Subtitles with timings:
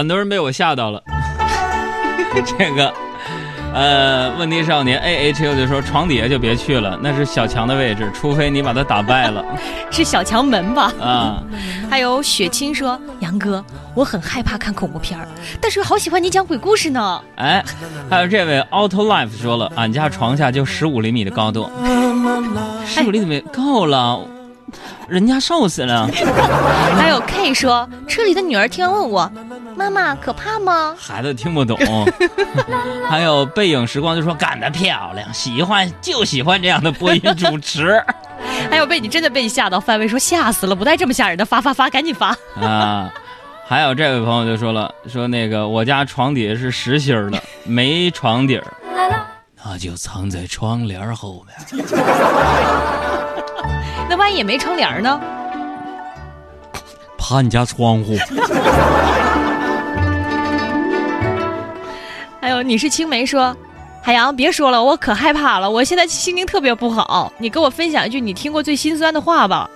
[0.00, 1.02] 很多人被我吓到了。
[2.58, 2.90] 这个，
[3.74, 9.44] 呃，问题少年 A H U 就说床底下就别去了，那是小强的位置，除非你把他打败了
[9.92, 10.90] 是小强门吧？
[10.98, 11.42] 啊。
[11.90, 13.62] 还有雪清说：“杨哥，
[13.94, 15.28] 我很害怕看恐怖片儿，
[15.60, 17.20] 但是好喜欢你讲鬼故事呢。
[17.36, 17.62] 哎，
[18.08, 21.70] 还有这位 Auto Life 说了，俺家床下就十五厘米的高度，
[22.86, 24.18] 十五厘米够了，
[25.08, 26.08] 人家瘦死了。”
[26.96, 29.32] 还有 K 说：“车里的女儿听完问我，
[29.80, 30.94] 妈妈可怕吗？
[30.98, 31.78] 孩子听不懂。
[33.08, 37.98] 还有背影时光就说干得漂亮，喜欢就喜欢这样的播音主持
[38.70, 42.36] 还有被你真的被你吓到，范伟说吓死了，不带这么吓人的，发发发，赶紧发。
[42.60, 43.10] 啊。
[43.66, 48.66] 还有这位朋友就说了，说那个我家床底下是实心儿的， 没床底儿，
[49.64, 51.56] 那就藏在窗帘后面。
[54.10, 55.18] 那万一也没窗帘呢？
[57.16, 58.18] 怕你家窗户。
[62.50, 63.56] 还有你是青梅说，
[64.02, 67.32] 海洋别说了，我可害怕了，我现在心情特别不好。
[67.38, 69.70] 你给我分享一句你听过最心酸的话吧，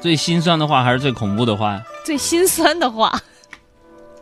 [0.00, 1.78] 最心酸的话还是最恐怖的话？
[2.06, 3.20] 最心酸的话。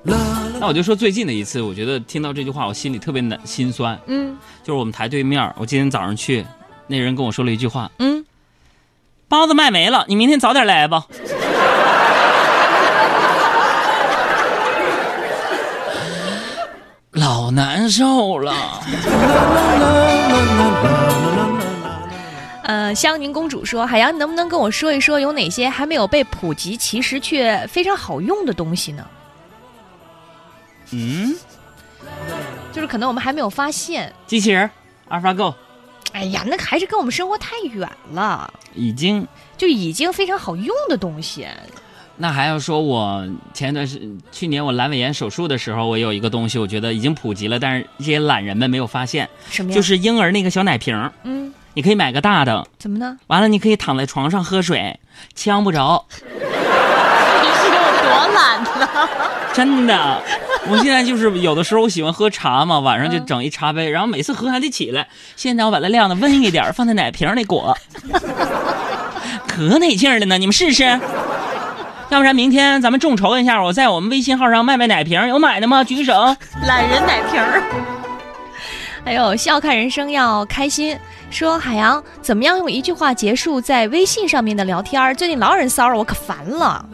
[0.02, 3.96] 那我就说最近的一次，我觉得听到这句话，我心里特别难心酸。
[4.08, 6.44] 嗯就是我们台对面，我今天早上去，
[6.88, 8.26] 那人跟我说了一句话嗯
[9.30, 11.06] ，：“包子卖没了，你明天早点来吧。”
[17.46, 18.80] 老难受了。
[22.64, 29.06] 呃，香凝公主说，海洋，你能不能跟我说一说有哪些还没有被普及，其实却非常好用的东西呢？
[30.90, 31.36] 嗯，
[32.72, 34.12] 就是可能我们还没有发现。
[34.26, 34.68] 机器人
[35.06, 35.54] 阿尔法 Go
[36.14, 39.24] 哎呀，那还是跟我们生活太远了，已经，
[39.56, 41.46] 就已经非常好用的东西。
[42.18, 44.00] 那还要说，我前一段时
[44.32, 49.74] 去年我阑尾炎手术的时候，我有一个东西，我觉得已经普及了，但是这些懒人们没有发现，什么呀？
[49.76, 53.18] 就是婴儿那个小奶瓶，嗯，你可以买个大的，怎么呢？
[53.26, 54.98] 完了你可以躺在床上喝水，
[55.34, 56.04] 呛不着。
[56.18, 58.88] 你是有多懒呢？
[59.52, 60.22] 真的，
[60.68, 65.06] 我现在就是有的时候我喜欢喝茶嘛，晚上就整一茶杯，然后每次喝还得起来。
[65.36, 67.76] 现在我把它晾的温一点，放在奶瓶里裹，
[69.46, 70.38] 可得劲儿了呢。
[70.38, 70.84] 你们试试，
[72.08, 75.82] 要不然明天咱们众筹一下，我在我们微信号上卖卖奶瓶，有买的吗？
[75.82, 76.12] 举手。
[76.66, 77.62] 懒人奶瓶儿。
[79.04, 80.98] 还有笑看人生要开心，
[81.30, 85.14] 说海洋怎么样用一句话结束在微信上面的聊天儿？
[85.14, 86.84] 最近老有人骚扰我，可烦了。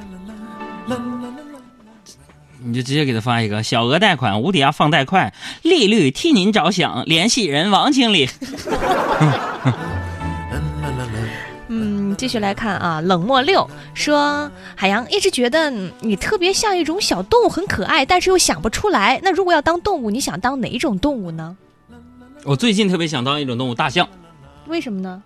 [2.64, 8.28] 你就直接给他发一个小额贷款，无抵押放贷快，利率替您着想，联系人王经理。
[12.22, 19.18] 嗯，继续来看啊，冷漠六说海洋一直觉得嗯你特别像一种小动物，很可爱，但是又想不出来。
[19.24, 21.56] 那如果要当动物，你想当哪一种动物呢？
[22.44, 24.08] 我最近特别想当一种动物，大象。
[24.68, 25.20] 为什么呢？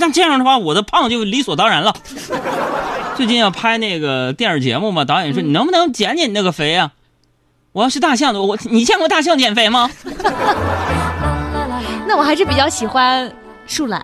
[0.00, 1.94] 那这样的话，我的胖就理所当然了。
[3.16, 6.92] 最近要拍那个电视节目嘛，导演说你能不能减减你那个肥啊？
[7.72, 9.90] 我要是大象的，我你见过大象减肥吗？
[12.08, 13.30] 那我还是比较喜欢
[13.66, 14.02] 树懒。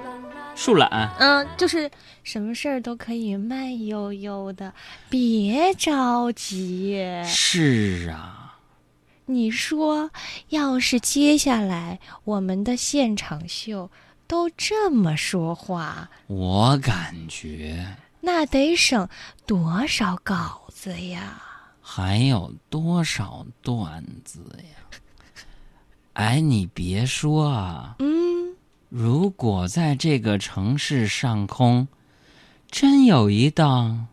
[0.62, 1.91] 树懒，嗯，就是
[2.22, 4.75] 什么事儿都可以慢悠悠的，
[5.09, 7.03] 别着急。
[7.25, 8.59] 是啊，
[9.25, 10.10] 你说，
[10.50, 13.91] 要是接下来我们的现场秀
[14.26, 19.09] 都这么说话，我感觉那得省
[19.47, 21.42] 多少稿子呀？
[21.81, 25.00] 还有多少段子呀？
[26.12, 28.19] 哎，你别说啊，嗯，
[28.91, 31.87] 如果在这个城市上空，
[32.73, 34.09] 真有一档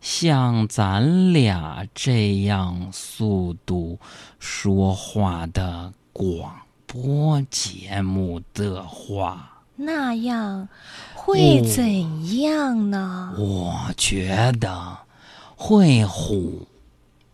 [0.00, 3.98] 像咱俩这样速度
[4.38, 6.54] 说话的广
[6.86, 10.68] 播节目的话，那样
[11.12, 13.34] 会哦怎样呢？
[13.36, 14.96] 我觉得
[15.56, 16.60] 会唬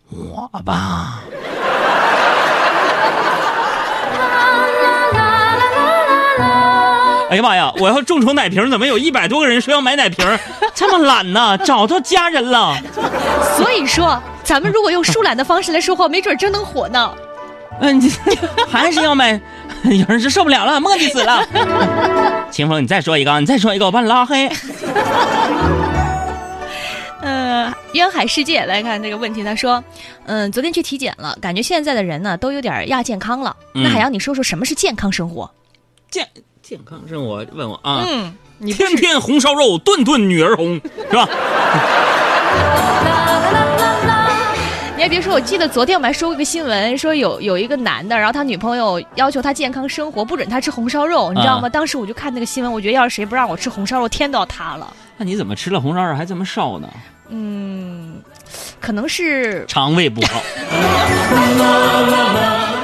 [0.09, 1.21] 我吧。
[7.31, 7.73] 哎呀妈呀！
[7.79, 10.27] 我要众筹奶瓶，怎么有一百多个人说要买奶瓶？
[10.75, 11.57] 这么懒呢？
[11.65, 12.77] 找到家人了。
[13.57, 17.15] 所以说，咱们如果用树懒的方式来说话，没准真能火呢。
[17.81, 18.13] 嗯，你
[18.69, 19.41] 还是要买。
[19.85, 21.47] 有人是受不了了，磨叽死了。
[22.51, 24.51] 清风，你再说一个，你再说一个，我把你拉黑。
[27.23, 29.83] 呃，渊海世界来看这个问题，他说，
[30.27, 33.55] 嗯，昨天去体检了，感觉现在的人呢都有点亚健康了。
[33.75, 35.49] 嗯那海洋，你说说什么是健康生活？
[36.11, 36.27] 健
[36.71, 40.81] 健康生活，问我啊，嗯，你天天红烧肉，顿顿女儿红，
[41.11, 41.27] 是吧？
[44.97, 51.67] 你还别说，我记得昨天我们还说过一个新闻，说有有一个男的，然后他女朋友要求他健康生活，不准他吃红烧肉，你知道吗？
[51.67, 54.87] 啊当时我就看那个新闻，我觉得要是谁不让我吃红烧肉，天都要塌了。
[55.17, 56.89] 那你怎么吃了红烧肉还这么瘦呢？
[57.31, 58.23] 嗯，
[58.79, 60.41] 可能是肠胃不好。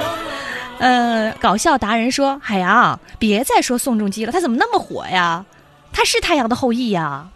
[0.79, 5.45] 呃，搞笑达人说：“海洋，别再说宋仲基了，他怎么那么火呀？
[5.93, 7.29] 他是太阳的后裔呀。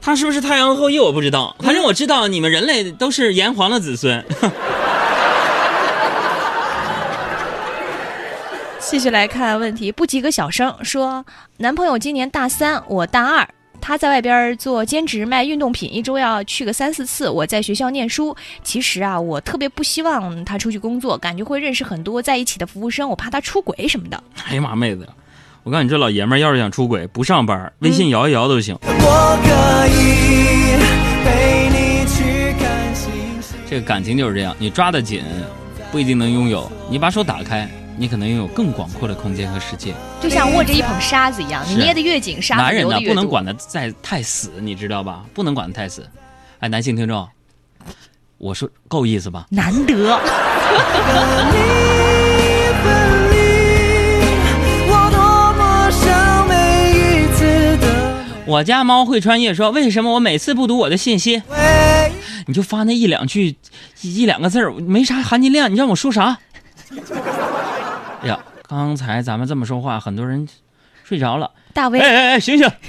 [0.00, 4.24] 他是不是太阳后裔我不知道，反正我知道你们人类都是炎黄的子孙。
[8.80, 11.24] 继续来看问题，不及格小生说，
[11.56, 13.48] 男朋友今年大三，我大二。
[13.82, 17.28] 他在外边做兼职卖运动品，一周要去个三四次。
[17.28, 18.34] 我在学校念书。
[18.62, 24.22] 其实啊，我特别不希望他出去工作，感觉会认识很多在一起的服务生，我怕他出轨什么的。
[24.46, 25.08] 哎呀妈，妹子，
[25.64, 28.78] 我告诉你，这老爷们儿要是想出轨，不上班，微信摇一摇都行。
[28.82, 30.78] 我可以
[31.24, 33.10] 陪你去看星
[33.42, 33.58] 星。
[33.68, 35.24] 这个感情就是这样，你抓得紧，
[35.90, 39.94] 不一定能拥有；你把手打开，你可能拥有更广阔的空间和世界。
[40.20, 43.14] 就像握着一捧沙子一样，你捏得越紧，沙男人呢，子流得越多。
[43.14, 45.24] 不能管得再太死，你知道吧？
[45.34, 46.08] 不能管得太死。
[46.60, 47.28] 哎，男性听众，
[48.38, 49.46] 我说够意思吧？
[49.50, 50.18] 难得。
[58.44, 61.42] 我家猫会穿越说，为什么我每次不读我的信息，
[62.46, 63.56] 你就发那一两句、
[64.02, 66.38] 一一两个字儿，没啥含金量，你让我说啥？
[68.22, 68.38] 哎呀，
[68.68, 70.48] 刚才咱们这么说话，很多人
[71.02, 71.50] 睡着了。
[71.74, 72.70] 大威哎，哎哎，醒醒！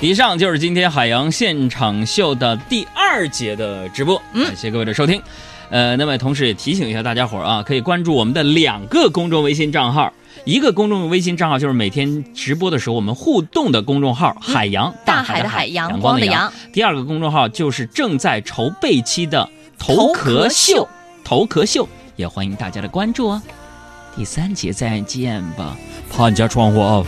[0.00, 5.22] 以上就是今天海洋现场秀的第二节的直播，嗯感谢各位的收听。
[5.70, 10.12] 呃，那么同时也提醒一下大家伙儿啊，可以关注我们的两个公众微信账号，
[10.44, 19.48] 一个公众微信账号就是每天直播的时候我们互动的公众号“海洋嗯大海海的海阳阳光的阳”，第二个公众号就是正在筹备期的
[19.82, 20.88] “头头壳秀”，
[21.24, 23.42] 头壳秀也欢迎大家的关注哦。
[24.14, 25.76] 第三节再见吧，
[26.08, 27.04] 怕你家窗户啊。